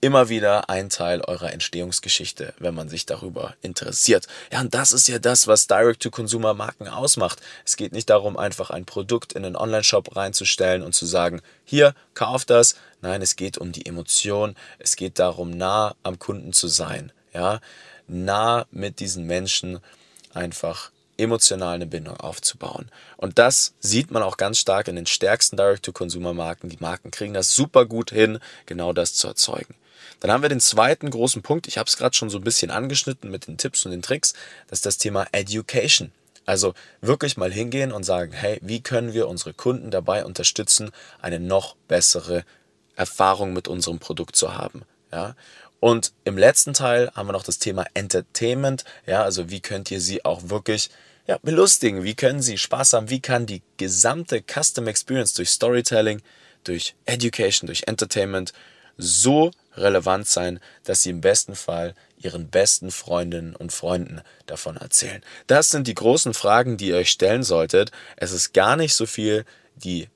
immer 0.02 0.30
wieder 0.30 0.70
ein 0.70 0.90
Teil 0.90 1.22
eurer 1.22 1.52
Entstehungsgeschichte, 1.52 2.54
wenn 2.60 2.76
man 2.76 2.90
sich 2.90 3.06
darüber 3.06 3.56
interessiert. 3.62 4.28
Ja, 4.52 4.62
und 4.62 4.74
das 4.74 4.92
ist 4.92 5.08
ja 5.08 5.20
das, 5.20 5.48
was 5.48 5.68
Direct-to-Consumer-Marken 5.68 6.88
ausmacht. 6.88 7.42
Es 7.66 7.76
geht 7.76 7.92
nicht 7.92 8.10
darum, 8.10 8.38
einfach 8.38 8.70
ein 8.70 8.86
Produkt 8.86 9.34
in 9.34 9.46
einen 9.46 9.56
Online-Shop 9.56 10.16
reinzustellen 10.16 10.84
und 10.84 10.94
zu 10.94 11.06
sagen, 11.06 11.42
hier, 11.64 11.96
kauf 12.14 12.46
das. 12.46 12.76
Nein, 13.02 13.22
es 13.22 13.36
geht 13.36 13.58
um 13.58 13.72
die 13.72 13.86
Emotion. 13.86 14.56
Es 14.80 14.96
geht 14.96 15.20
darum, 15.20 15.52
nah 15.52 15.96
am 16.04 16.20
Kunden 16.20 16.54
zu 16.54 16.68
sein. 16.68 17.12
Ja, 17.34 17.60
nah 18.08 18.66
mit 18.72 19.00
diesen 19.00 19.26
Menschen 19.26 19.80
einfach 20.34 20.92
emotional 21.18 21.76
eine 21.76 21.86
Bindung 21.86 22.18
aufzubauen. 22.18 22.90
Und 23.18 23.40
das 23.40 23.74
sieht 23.80 24.12
man 24.12 24.24
auch 24.24 24.38
ganz 24.38 24.60
stark 24.60 24.88
in 24.88 24.96
den 24.96 25.06
stärksten 25.06 25.58
Direct-to-Consumer-Marken. 25.58 26.70
Die 26.70 26.78
Marken 26.80 27.12
kriegen 27.12 27.34
das 27.34 27.56
super 27.56 27.86
gut 27.86 28.12
hin, 28.12 28.40
genau 28.66 28.94
das 28.94 29.14
zu 29.14 29.28
erzeugen. 29.28 29.76
Dann 30.20 30.32
haben 30.32 30.42
wir 30.42 30.50
den 30.50 30.60
zweiten 30.60 31.10
großen 31.10 31.42
Punkt. 31.42 31.68
Ich 31.68 31.78
habe 31.78 31.88
es 31.88 31.98
gerade 31.98 32.16
schon 32.16 32.30
so 32.30 32.38
ein 32.38 32.44
bisschen 32.44 32.72
angeschnitten 32.72 33.30
mit 33.32 33.48
den 33.48 33.58
Tipps 33.58 33.86
und 33.86 33.92
den 33.92 34.02
Tricks. 34.02 34.34
Das 34.68 34.80
ist 34.80 34.86
das 34.86 34.98
Thema 34.98 35.28
Education. 35.32 36.12
Also 36.46 36.74
wirklich 37.02 37.38
mal 37.38 37.52
hingehen 37.52 37.92
und 37.92 38.04
sagen, 38.04 38.32
hey, 38.32 38.60
wie 38.62 38.82
können 38.82 39.14
wir 39.14 39.28
unsere 39.28 39.54
Kunden 39.54 39.90
dabei 39.90 40.26
unterstützen, 40.26 40.92
eine 41.22 41.40
noch 41.40 41.76
bessere 41.88 42.46
Erfahrung 42.96 43.54
mit 43.54 43.68
unserem 43.68 44.00
Produkt 44.00 44.36
zu 44.36 44.56
haben. 44.56 44.84
Ja? 45.12 45.36
Und 45.80 46.14
im 46.24 46.38
letzten 46.38 46.74
Teil 46.74 47.12
haben 47.16 47.28
wir 47.28 47.34
noch 47.34 47.44
das 47.44 47.60
Thema 47.60 47.86
Entertainment. 47.94 48.86
Ja, 49.06 49.24
also 49.24 49.50
wie 49.50 49.60
könnt 49.60 49.92
ihr 49.92 50.02
sie 50.02 50.24
auch 50.24 50.50
wirklich 50.50 50.90
ja, 51.28 51.38
belustigen? 51.42 52.04
Wie 52.04 52.16
können 52.16 52.42
sie 52.42 52.58
Spaß 52.58 52.94
haben? 52.94 53.10
Wie 53.10 53.20
kann 53.20 53.46
die 53.46 53.62
gesamte 53.78 54.42
Custom 54.42 54.88
Experience 54.88 55.34
durch 55.34 55.50
Storytelling, 55.50 56.22
durch 56.64 56.96
Education, 57.06 57.68
durch 57.68 57.84
Entertainment 57.88 58.54
so 58.98 59.52
relevant 59.76 60.28
sein, 60.28 60.60
dass 60.84 61.02
sie 61.02 61.10
im 61.10 61.22
besten 61.22 61.56
Fall 61.56 61.94
ihren 62.18 62.50
besten 62.50 62.92
Freundinnen 62.92 63.56
und 63.56 63.72
Freunden 63.72 64.22
davon 64.46 64.78
erzählen. 64.78 65.24
Das 65.48 65.70
sind 65.70 65.88
die 65.88 65.94
großen 65.94 66.34
Fragen, 66.34 66.78
die 66.78 66.88
ihr 66.88 66.98
euch 66.98 67.10
stellen 67.10 67.44
solltet. 67.44 67.92
Es 68.18 68.32
ist 68.32 68.54
gar 68.54 68.76
nicht 68.76 68.94
so 68.94 69.06
viel 69.06 69.46
die 69.76 70.08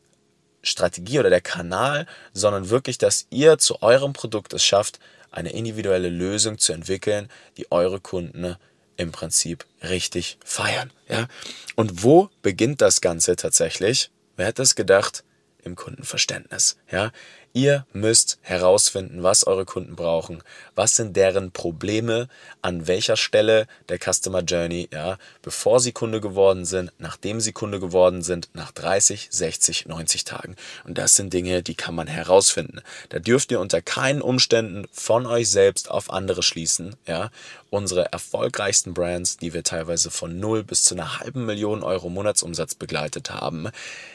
Strategie 0.61 1.19
oder 1.19 1.29
der 1.29 1.41
Kanal, 1.41 2.05
sondern 2.33 2.69
wirklich, 2.69 2.97
dass 2.97 3.27
ihr 3.29 3.57
zu 3.57 3.81
eurem 3.81 4.13
Produkt 4.13 4.53
es 4.53 4.63
schafft, 4.63 4.99
eine 5.31 5.51
individuelle 5.51 6.09
Lösung 6.09 6.57
zu 6.57 6.73
entwickeln, 6.73 7.29
die 7.57 7.71
eure 7.71 7.99
Kunden 7.99 8.55
im 8.97 9.11
Prinzip 9.11 9.65
richtig 9.81 10.37
feiern. 10.43 10.91
Ja? 11.07 11.27
Und 11.75 12.03
wo 12.03 12.29
beginnt 12.41 12.81
das 12.81 12.99
Ganze 13.01 13.35
tatsächlich? 13.35 14.09
Wer 14.35 14.47
hätte 14.47 14.61
es 14.61 14.75
gedacht? 14.75 15.23
Im 15.63 15.75
Kundenverständnis. 15.75 16.77
Ja? 16.91 17.11
Ihr 17.51 17.87
müsst 17.93 18.37
herausfinden, 18.41 19.23
was 19.23 19.47
eure 19.47 19.65
Kunden 19.65 19.95
brauchen, 19.95 20.43
was 20.75 20.95
sind 20.95 21.15
deren 21.15 21.51
Probleme, 21.51 22.29
an 22.61 22.85
welcher 22.85 23.17
Stelle 23.17 23.65
der 23.89 23.97
Customer 23.97 24.41
Journey, 24.41 24.87
ja, 24.93 25.17
bevor 25.41 25.79
sie 25.79 25.91
Kunde 25.91 26.21
geworden 26.21 26.63
sind, 26.65 26.91
nachdem 26.99 27.41
sie 27.41 27.51
Kunde 27.51 27.79
geworden 27.79 28.21
sind, 28.21 28.49
nach 28.53 28.71
30, 28.71 29.29
60, 29.31 29.87
90 29.87 30.25
Tagen. 30.25 30.55
Und 30.85 30.99
das 30.99 31.15
sind 31.15 31.33
Dinge, 31.33 31.63
die 31.63 31.73
kann 31.73 31.95
man 31.95 32.05
herausfinden. 32.05 32.81
Da 33.09 33.17
dürft 33.17 33.51
ihr 33.51 33.59
unter 33.59 33.81
keinen 33.81 34.21
Umständen 34.21 34.87
von 34.91 35.25
euch 35.25 35.49
selbst 35.49 35.89
auf 35.89 36.11
andere 36.11 36.43
schließen, 36.43 36.95
ja. 37.07 37.31
Unsere 37.71 38.11
erfolgreichsten 38.11 38.93
Brands, 38.93 39.37
die 39.37 39.53
wir 39.53 39.63
teilweise 39.63 40.09
von 40.09 40.39
null 40.39 40.63
bis 40.63 40.83
zu 40.83 40.95
einer 40.95 41.19
halben 41.19 41.45
Million 41.45 41.83
Euro 41.83 42.09
Monatsumsatz 42.09 42.73
begleitet 42.73 43.29
haben, 43.29 43.69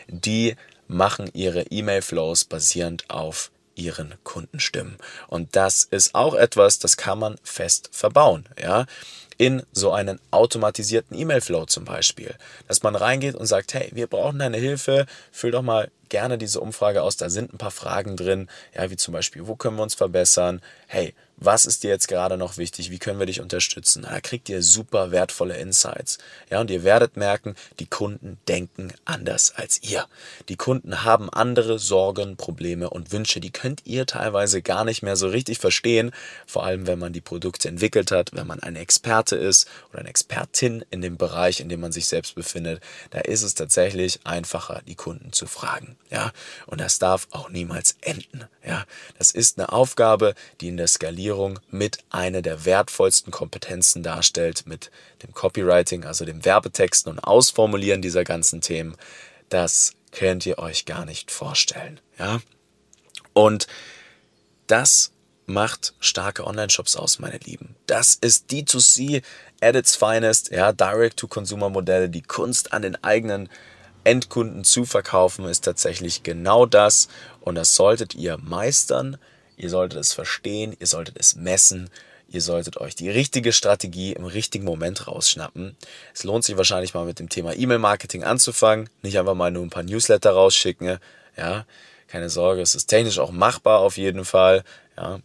die 0.09 0.57
machen 0.89 1.31
ihre 1.33 1.63
E-Mail-Flows 1.63 2.45
basierend 2.45 3.09
auf 3.09 3.51
ihren 3.75 4.15
Kundenstimmen. 4.23 4.99
Und 5.29 5.57
das 5.57 5.85
ist 5.85 6.15
auch 6.15 6.35
etwas, 6.35 6.79
das 6.79 6.97
kann 6.97 7.19
man 7.19 7.37
fest 7.43 7.89
verbauen, 7.93 8.49
ja. 8.61 8.87
In 9.37 9.63
so 9.73 9.93
einen 9.93 10.21
automatisierten 10.31 11.19
E-Mail-Flow 11.19 11.67
zum 11.67 11.85
Beispiel. 11.85 12.35
Dass 12.69 12.83
man 12.83 12.97
reingeht 12.97 13.35
und 13.35 13.47
sagt, 13.47 13.75
hey, 13.75 13.91
wir 13.93 14.07
brauchen 14.07 14.39
deine 14.39 14.59
Hilfe, 14.59 15.07
füll 15.33 15.51
doch 15.51 15.63
mal 15.63 15.91
gerne 16.09 16.39
diese 16.39 16.61
Umfrage 16.61 17.03
aus, 17.03 17.17
da 17.17 17.29
sind 17.29 17.53
ein 17.53 17.59
paar 17.59 17.71
Fragen 17.71 18.17
drin, 18.17 18.49
ja, 18.75 18.91
wie 18.91 18.97
zum 18.97 19.13
Beispiel, 19.13 19.47
wo 19.47 19.57
können 19.57 19.77
wir 19.77 19.83
uns 19.83 19.95
verbessern? 19.95 20.61
Hey, 20.87 21.15
was 21.37 21.67
ist 21.67 21.83
dir 21.83 21.91
jetzt 21.91 22.07
gerade 22.07 22.37
noch 22.37 22.59
wichtig, 22.59 22.91
wie 22.91 22.99
können 22.99 23.19
wir 23.19 23.27
dich 23.27 23.41
unterstützen. 23.41 24.03
Da 24.03 24.21
kriegt 24.21 24.49
ihr 24.49 24.63
super 24.63 25.11
wertvolle 25.11 25.57
Insights. 25.57 26.19
Ja, 26.51 26.61
und 26.61 26.71
ihr 26.71 26.85
werdet 26.85 27.17
merken, 27.17 27.57
die 27.81 27.87
Kunden 27.87 28.39
denken 28.47 28.93
anders 29.05 29.53
als 29.57 29.83
ihr. 29.83 30.07
Die 30.49 30.57
Kunden 30.57 31.03
haben 31.03 31.29
andere 31.31 31.79
Sorgen, 31.79 32.37
Probleme 32.37 32.89
und 32.91 33.11
Wünsche, 33.11 33.41
die 33.41 33.51
könnt 33.51 33.83
ihr 33.85 34.07
teilweise 34.07 34.63
gar 34.63 34.85
nicht 34.85 35.03
mehr 35.03 35.17
so 35.17 35.29
richtig 35.29 35.59
verstehen, 35.59 36.13
vor 36.47 36.65
allem 36.65 36.87
wenn 36.87 36.99
man 36.99 37.13
die 37.13 37.21
Produkte 37.21 37.69
entwickelt 37.69 38.13
hat, 38.13 38.31
wenn 38.33 38.47
man 38.47 38.61
ein 38.61 38.77
Experte 39.25 39.37
ist 39.37 39.69
oder 39.91 40.01
eine 40.01 40.09
Expertin 40.09 40.85
in 40.91 41.01
dem 41.01 41.17
Bereich, 41.17 41.61
in 41.61 41.69
dem 41.69 41.81
man 41.81 41.93
sich 41.93 42.07
selbst 42.07 42.35
befindet, 42.35 42.83
da 43.11 43.21
ist 43.21 43.43
es 43.43 43.55
tatsächlich 43.55 44.21
einfacher, 44.25 44.83
die 44.87 44.95
Kunden 44.95 45.33
zu 45.33 45.47
fragen. 45.47 45.97
Ja, 46.11 46.33
und 46.67 46.81
das 46.81 46.99
darf 46.99 47.27
auch 47.31 47.49
niemals 47.49 47.97
enden. 48.03 48.45
Ja, 48.65 48.85
das 49.19 49.31
ist 49.31 49.59
eine 49.59 49.73
Aufgabe, 49.73 50.35
die 50.61 50.69
in 50.69 50.77
der 50.77 50.89
Skalierung 50.89 51.59
mit 51.71 51.99
einer 52.11 52.43
der 52.43 52.65
wertvollsten 52.65 53.33
Kompetenzen 53.33 54.03
darstellt, 54.03 54.67
mit 54.67 54.91
dem 55.23 55.33
Copywriting, 55.33 56.05
also 56.05 56.25
dem 56.25 56.45
Werbetexten 56.45 57.11
und 57.11 57.21
Ausformulieren 57.21 58.03
dieser 58.03 58.25
ganzen 58.25 58.61
Themen. 58.61 58.97
Das 59.49 59.95
könnt 60.13 60.47
ihr 60.47 60.59
euch 60.59 60.85
gar 60.85 61.05
nicht 61.05 61.31
vorstellen. 61.31 62.01
Ja, 62.19 62.41
und 63.33 63.67
das 64.67 65.14
macht 65.47 65.95
starke 66.01 66.47
Online-Shops 66.47 66.97
aus, 66.97 67.19
meine 67.19 67.39
Lieben. 67.39 67.75
Das 67.87 68.15
ist 68.15 68.51
D2C 68.51 69.23
at 69.61 69.77
its 69.77 69.97
finest, 69.97 70.51
ja, 70.51 70.73
Direct-to-Consumer-Modelle, 70.73 72.09
die 72.09 72.23
Kunst 72.23 72.73
an 72.73 72.83
den 72.83 73.03
eigenen 73.03 73.49
Endkunden 74.05 74.65
zu 74.65 74.85
verkaufen, 74.85 75.47
ist 75.47 75.65
tatsächlich 75.65 76.23
genau 76.23 76.67
das. 76.67 77.09
Und 77.41 77.55
das 77.55 77.75
solltet 77.75 78.15
ihr 78.15 78.39
meistern. 78.39 79.17
Ihr 79.57 79.71
solltet 79.71 80.01
es 80.01 80.13
verstehen, 80.13 80.77
ihr 80.79 80.87
solltet 80.87 81.17
es 81.19 81.37
messen, 81.37 81.89
ihr 82.29 82.43
solltet 82.43 82.77
euch 82.79 82.97
die 82.97 83.11
richtige 83.11 83.53
Strategie 83.53 84.13
im 84.13 84.25
richtigen 84.25 84.65
Moment 84.65 85.07
rausschnappen. 85.07 85.77
Es 86.13 86.25
lohnt 86.25 86.45
sich 86.45 86.57
wahrscheinlich 86.57 86.95
mal 86.95 87.05
mit 87.05 87.21
dem 87.21 87.29
Thema 87.29 87.55
E-Mail-Marketing 87.55 88.25
anzufangen, 88.25 88.91
nicht 89.03 89.19
einfach 89.19 89.35
mal 89.35 89.53
nur 89.53 89.63
ein 89.63 89.71
paar 89.71 89.85
Newsletter 89.85 90.33
rausschicken. 90.33 90.99
Ja, 91.37 91.67
keine 92.09 92.31
Sorge, 92.31 92.63
es 92.63 92.75
ist 92.75 92.87
technisch 92.87 93.19
auch 93.19 93.31
machbar 93.31 93.79
auf 93.79 93.97
jeden 93.97 94.25
Fall. 94.25 94.65
Ja, 94.97 95.21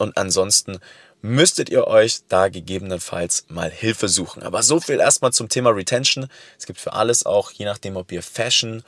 und 0.00 0.16
ansonsten 0.16 0.78
müsstet 1.22 1.68
ihr 1.68 1.86
euch 1.86 2.20
da 2.28 2.48
gegebenenfalls 2.48 3.44
mal 3.48 3.70
Hilfe 3.70 4.08
suchen. 4.08 4.42
Aber 4.42 4.62
so 4.62 4.80
viel 4.80 4.98
erstmal 4.98 5.32
zum 5.32 5.48
Thema 5.48 5.70
Retention. 5.70 6.28
Es 6.58 6.66
gibt 6.66 6.80
für 6.80 6.94
alles 6.94 7.26
auch, 7.26 7.50
je 7.50 7.66
nachdem, 7.66 7.96
ob 7.96 8.10
ihr 8.10 8.22
Fashion, 8.22 8.82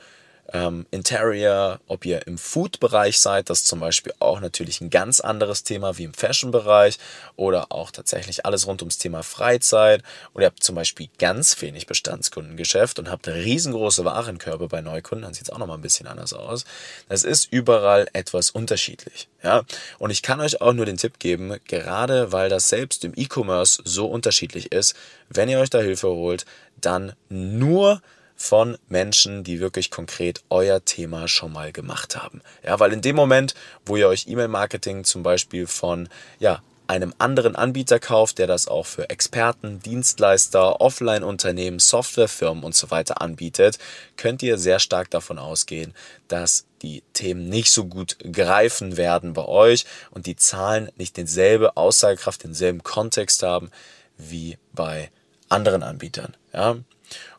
ähm, 0.53 0.85
Interior, 0.91 1.79
ob 1.87 2.05
ihr 2.05 2.27
im 2.27 2.37
Food-Bereich 2.37 3.19
seid, 3.19 3.49
das 3.49 3.59
ist 3.59 3.67
zum 3.67 3.79
Beispiel 3.79 4.13
auch 4.19 4.39
natürlich 4.39 4.81
ein 4.81 4.91
ganz 4.91 5.19
anderes 5.19 5.63
Thema 5.63 5.97
wie 5.97 6.03
im 6.03 6.13
Fashion-Bereich 6.13 6.99
oder 7.35 7.71
auch 7.71 7.89
tatsächlich 7.89 8.45
alles 8.45 8.67
rund 8.67 8.83
ums 8.83 8.99
Thema 8.99 9.23
Freizeit 9.23 10.03
oder 10.33 10.45
ihr 10.45 10.47
habt 10.47 10.63
zum 10.63 10.75
Beispiel 10.75 11.09
ganz 11.17 11.59
wenig 11.61 11.87
Bestandskundengeschäft 11.87 12.99
und 12.99 13.09
habt 13.09 13.27
riesengroße 13.27 14.05
Warenkörbe 14.05 14.67
bei 14.67 14.81
Neukunden, 14.81 15.23
dann 15.23 15.33
sieht 15.33 15.45
es 15.45 15.49
auch 15.49 15.57
nochmal 15.57 15.79
ein 15.79 15.81
bisschen 15.81 16.05
anders 16.05 16.33
aus. 16.33 16.65
Das 17.09 17.23
ist 17.23 17.51
überall 17.51 18.07
etwas 18.13 18.51
unterschiedlich. 18.51 19.27
Ja, 19.41 19.63
und 19.97 20.11
ich 20.11 20.21
kann 20.21 20.39
euch 20.39 20.61
auch 20.61 20.73
nur 20.73 20.85
den 20.85 20.97
Tipp 20.97 21.17
geben, 21.17 21.57
gerade 21.67 22.31
weil 22.31 22.49
das 22.49 22.69
selbst 22.69 23.03
im 23.03 23.13
E-Commerce 23.15 23.81
so 23.85 24.05
unterschiedlich 24.05 24.71
ist, 24.71 24.95
wenn 25.29 25.49
ihr 25.49 25.59
euch 25.59 25.71
da 25.71 25.79
Hilfe 25.79 26.09
holt, 26.09 26.45
dann 26.79 27.13
nur 27.29 28.01
von 28.35 28.77
Menschen, 28.89 29.43
die 29.43 29.59
wirklich 29.59 29.91
konkret 29.91 30.43
euer 30.49 30.83
Thema 30.83 31.27
schon 31.27 31.53
mal 31.53 31.71
gemacht 31.71 32.15
haben. 32.15 32.41
Ja, 32.63 32.79
weil 32.79 32.93
in 32.93 33.01
dem 33.01 33.15
Moment, 33.15 33.53
wo 33.85 33.95
ihr 33.95 34.07
euch 34.07 34.27
E-Mail-Marketing 34.27 35.03
zum 35.03 35.23
Beispiel 35.23 35.67
von, 35.67 36.09
ja, 36.39 36.61
einem 36.87 37.13
anderen 37.17 37.55
Anbieter 37.55 37.99
kauft, 37.99 38.37
der 38.37 38.47
das 38.47 38.67
auch 38.67 38.85
für 38.85 39.09
Experten, 39.09 39.79
Dienstleister, 39.79 40.81
Offline-Unternehmen, 40.81 41.79
Softwarefirmen 41.79 42.63
und 42.63 42.75
so 42.75 42.91
weiter 42.91 43.21
anbietet, 43.21 43.79
könnt 44.17 44.43
ihr 44.43 44.57
sehr 44.57 44.79
stark 44.79 45.09
davon 45.09 45.39
ausgehen, 45.39 45.93
dass 46.27 46.65
die 46.81 47.01
Themen 47.13 47.47
nicht 47.47 47.71
so 47.71 47.85
gut 47.85 48.17
greifen 48.31 48.97
werden 48.97 49.33
bei 49.33 49.45
euch 49.45 49.85
und 50.11 50.25
die 50.25 50.35
Zahlen 50.35 50.91
nicht 50.97 51.15
denselbe 51.15 51.77
Aussagekraft, 51.77 52.43
denselben 52.43 52.83
Kontext 52.83 53.43
haben 53.43 53.71
wie 54.17 54.57
bei 54.73 55.09
anderen 55.49 55.83
Anbietern. 55.83 56.35
Ja? 56.53 56.75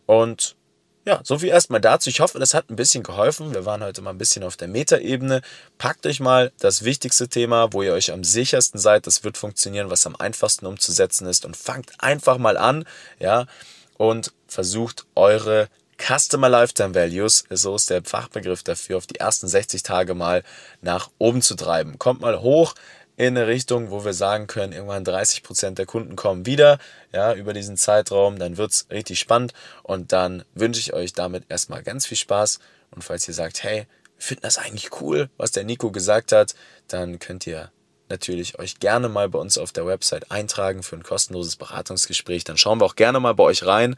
Und 0.06 0.56
ja, 1.04 1.20
so 1.22 1.38
viel 1.38 1.50
erstmal 1.50 1.80
dazu. 1.80 2.08
Ich 2.08 2.20
hoffe, 2.20 2.38
das 2.38 2.54
hat 2.54 2.70
ein 2.70 2.76
bisschen 2.76 3.02
geholfen. 3.02 3.52
Wir 3.52 3.66
waren 3.66 3.82
heute 3.82 4.00
mal 4.00 4.10
ein 4.10 4.18
bisschen 4.18 4.42
auf 4.42 4.56
der 4.56 4.68
Metaebene. 4.68 5.42
Packt 5.76 6.06
euch 6.06 6.20
mal 6.20 6.52
das 6.60 6.84
wichtigste 6.84 7.28
Thema, 7.28 7.72
wo 7.72 7.82
ihr 7.82 7.92
euch 7.92 8.12
am 8.12 8.24
sichersten 8.24 8.80
seid, 8.80 9.06
das 9.06 9.22
wird 9.22 9.36
funktionieren, 9.36 9.90
was 9.90 10.06
am 10.06 10.16
einfachsten 10.16 10.66
umzusetzen 10.66 11.26
ist 11.26 11.44
und 11.44 11.56
fangt 11.56 11.92
einfach 11.98 12.38
mal 12.38 12.56
an, 12.56 12.84
ja, 13.18 13.46
und 13.98 14.32
versucht 14.48 15.04
eure 15.14 15.68
Customer 15.98 16.48
Lifetime 16.48 16.94
Values, 16.94 17.44
so 17.50 17.76
ist 17.76 17.90
der 17.90 18.02
Fachbegriff 18.02 18.62
dafür, 18.62 18.96
auf 18.96 19.06
die 19.06 19.16
ersten 19.16 19.46
60 19.46 19.82
Tage 19.82 20.14
mal 20.14 20.42
nach 20.80 21.10
oben 21.18 21.42
zu 21.42 21.54
treiben. 21.54 21.98
Kommt 21.98 22.20
mal 22.20 22.40
hoch, 22.40 22.74
in 23.16 23.36
eine 23.36 23.46
Richtung, 23.46 23.90
wo 23.90 24.04
wir 24.04 24.12
sagen 24.12 24.46
können, 24.46 24.72
irgendwann 24.72 25.04
30 25.04 25.42
Prozent 25.42 25.78
der 25.78 25.86
Kunden 25.86 26.16
kommen 26.16 26.46
wieder, 26.46 26.78
ja, 27.12 27.34
über 27.34 27.52
diesen 27.52 27.76
Zeitraum, 27.76 28.38
dann 28.38 28.56
wird's 28.56 28.86
richtig 28.90 29.20
spannend 29.20 29.52
und 29.82 30.12
dann 30.12 30.44
wünsche 30.54 30.80
ich 30.80 30.92
euch 30.92 31.12
damit 31.12 31.44
erstmal 31.48 31.82
ganz 31.82 32.06
viel 32.06 32.16
Spaß 32.16 32.58
und 32.90 33.02
falls 33.02 33.28
ihr 33.28 33.34
sagt, 33.34 33.62
hey, 33.62 33.86
finden 34.18 34.42
das 34.42 34.58
eigentlich 34.58 35.00
cool, 35.00 35.30
was 35.36 35.52
der 35.52 35.64
Nico 35.64 35.90
gesagt 35.90 36.32
hat, 36.32 36.54
dann 36.88 37.18
könnt 37.18 37.46
ihr 37.46 37.70
natürlich 38.08 38.58
euch 38.58 38.80
gerne 38.80 39.08
mal 39.08 39.28
bei 39.28 39.38
uns 39.38 39.58
auf 39.58 39.72
der 39.72 39.86
Website 39.86 40.30
eintragen 40.30 40.82
für 40.82 40.96
ein 40.96 41.02
kostenloses 41.02 41.56
Beratungsgespräch, 41.56 42.44
dann 42.44 42.56
schauen 42.56 42.80
wir 42.80 42.84
auch 42.84 42.96
gerne 42.96 43.20
mal 43.20 43.34
bei 43.34 43.44
euch 43.44 43.64
rein, 43.64 43.96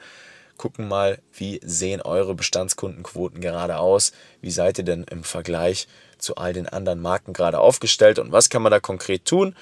gucken 0.57 0.89
mal, 0.89 1.19
wie 1.33 1.61
sehen 1.65 2.01
eure 2.01 2.35
Bestandskundenquoten 2.35 3.41
gerade 3.41 3.79
aus, 3.79 4.13
wie 4.41 4.51
seid 4.51 4.79
ihr 4.79 4.85
denn 4.85 5.05
im 5.05 5.25
Vergleich 5.25 5.89
zu 6.19 6.37
all 6.37 6.53
den 6.53 6.69
anderen 6.69 7.01
Marken 7.01 7.33
gerade 7.33 7.59
aufgestellt 7.59 8.19
und 8.19 8.33
was 8.33 8.49
kann 8.49 8.63
man 8.63 8.73
da 8.73 8.81
konkret 8.81 9.25
tun. 9.25 9.55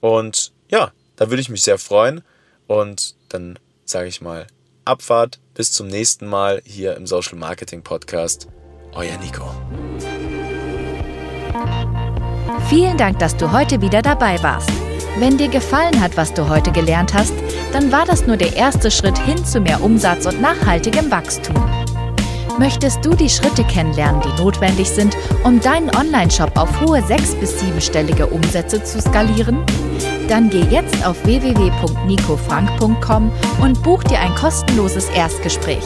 Und 0.00 0.52
ja, 0.68 0.92
da 1.16 1.30
würde 1.30 1.40
ich 1.40 1.48
mich 1.48 1.62
sehr 1.62 1.78
freuen 1.78 2.22
und 2.66 3.16
dann 3.28 3.58
sage 3.84 4.08
ich 4.08 4.20
mal 4.20 4.46
Abfahrt, 4.84 5.40
bis 5.54 5.72
zum 5.72 5.88
nächsten 5.88 6.26
Mal 6.26 6.62
hier 6.64 6.96
im 6.96 7.06
Social 7.06 7.36
Marketing 7.38 7.82
Podcast. 7.82 8.48
Euer 8.92 9.18
Nico. 9.18 9.50
Vielen 12.68 12.96
Dank, 12.96 13.18
dass 13.18 13.36
du 13.36 13.52
heute 13.52 13.80
wieder 13.80 14.02
dabei 14.02 14.42
warst. 14.42 14.70
Wenn 15.18 15.38
dir 15.38 15.48
gefallen 15.48 16.00
hat, 16.00 16.16
was 16.16 16.34
du 16.34 16.48
heute 16.48 16.72
gelernt 16.72 17.14
hast, 17.14 17.32
dann 17.72 17.92
war 17.92 18.04
das 18.04 18.26
nur 18.26 18.36
der 18.36 18.56
erste 18.56 18.90
Schritt 18.90 19.16
hin 19.18 19.44
zu 19.44 19.60
mehr 19.60 19.80
Umsatz 19.82 20.26
und 20.26 20.40
nachhaltigem 20.40 21.10
Wachstum. 21.10 21.54
Möchtest 22.58 23.04
du 23.04 23.14
die 23.14 23.28
Schritte 23.28 23.64
kennenlernen, 23.64 24.22
die 24.22 24.42
notwendig 24.42 24.88
sind, 24.88 25.14
um 25.44 25.60
deinen 25.60 25.94
Online-Shop 25.94 26.56
auf 26.56 26.80
hohe 26.80 27.02
sechs- 27.02 27.34
bis 27.34 27.60
siebenstellige 27.60 28.26
Umsätze 28.26 28.82
zu 28.82 28.98
skalieren? 29.00 29.58
Dann 30.28 30.48
geh 30.48 30.62
jetzt 30.62 31.06
auf 31.06 31.22
www.nicofrank.com 31.26 33.30
und 33.60 33.82
buch 33.82 34.02
dir 34.04 34.20
ein 34.20 34.34
kostenloses 34.34 35.10
Erstgespräch. 35.10 35.84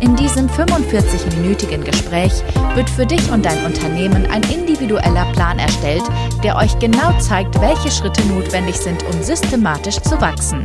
In 0.00 0.14
diesem 0.14 0.46
45-minütigen 0.48 1.82
Gespräch 1.82 2.32
wird 2.74 2.88
für 2.88 3.06
dich 3.06 3.32
und 3.32 3.44
dein 3.44 3.64
Unternehmen 3.64 4.26
ein 4.26 4.44
individueller 4.44 5.24
Plan 5.32 5.58
erstellt, 5.58 6.04
der 6.44 6.56
euch 6.56 6.78
genau 6.78 7.18
zeigt, 7.18 7.60
welche 7.60 7.90
Schritte 7.90 8.24
notwendig 8.26 8.76
sind, 8.76 9.02
um 9.12 9.22
systematisch 9.22 9.98
zu 10.02 10.20
wachsen. 10.20 10.64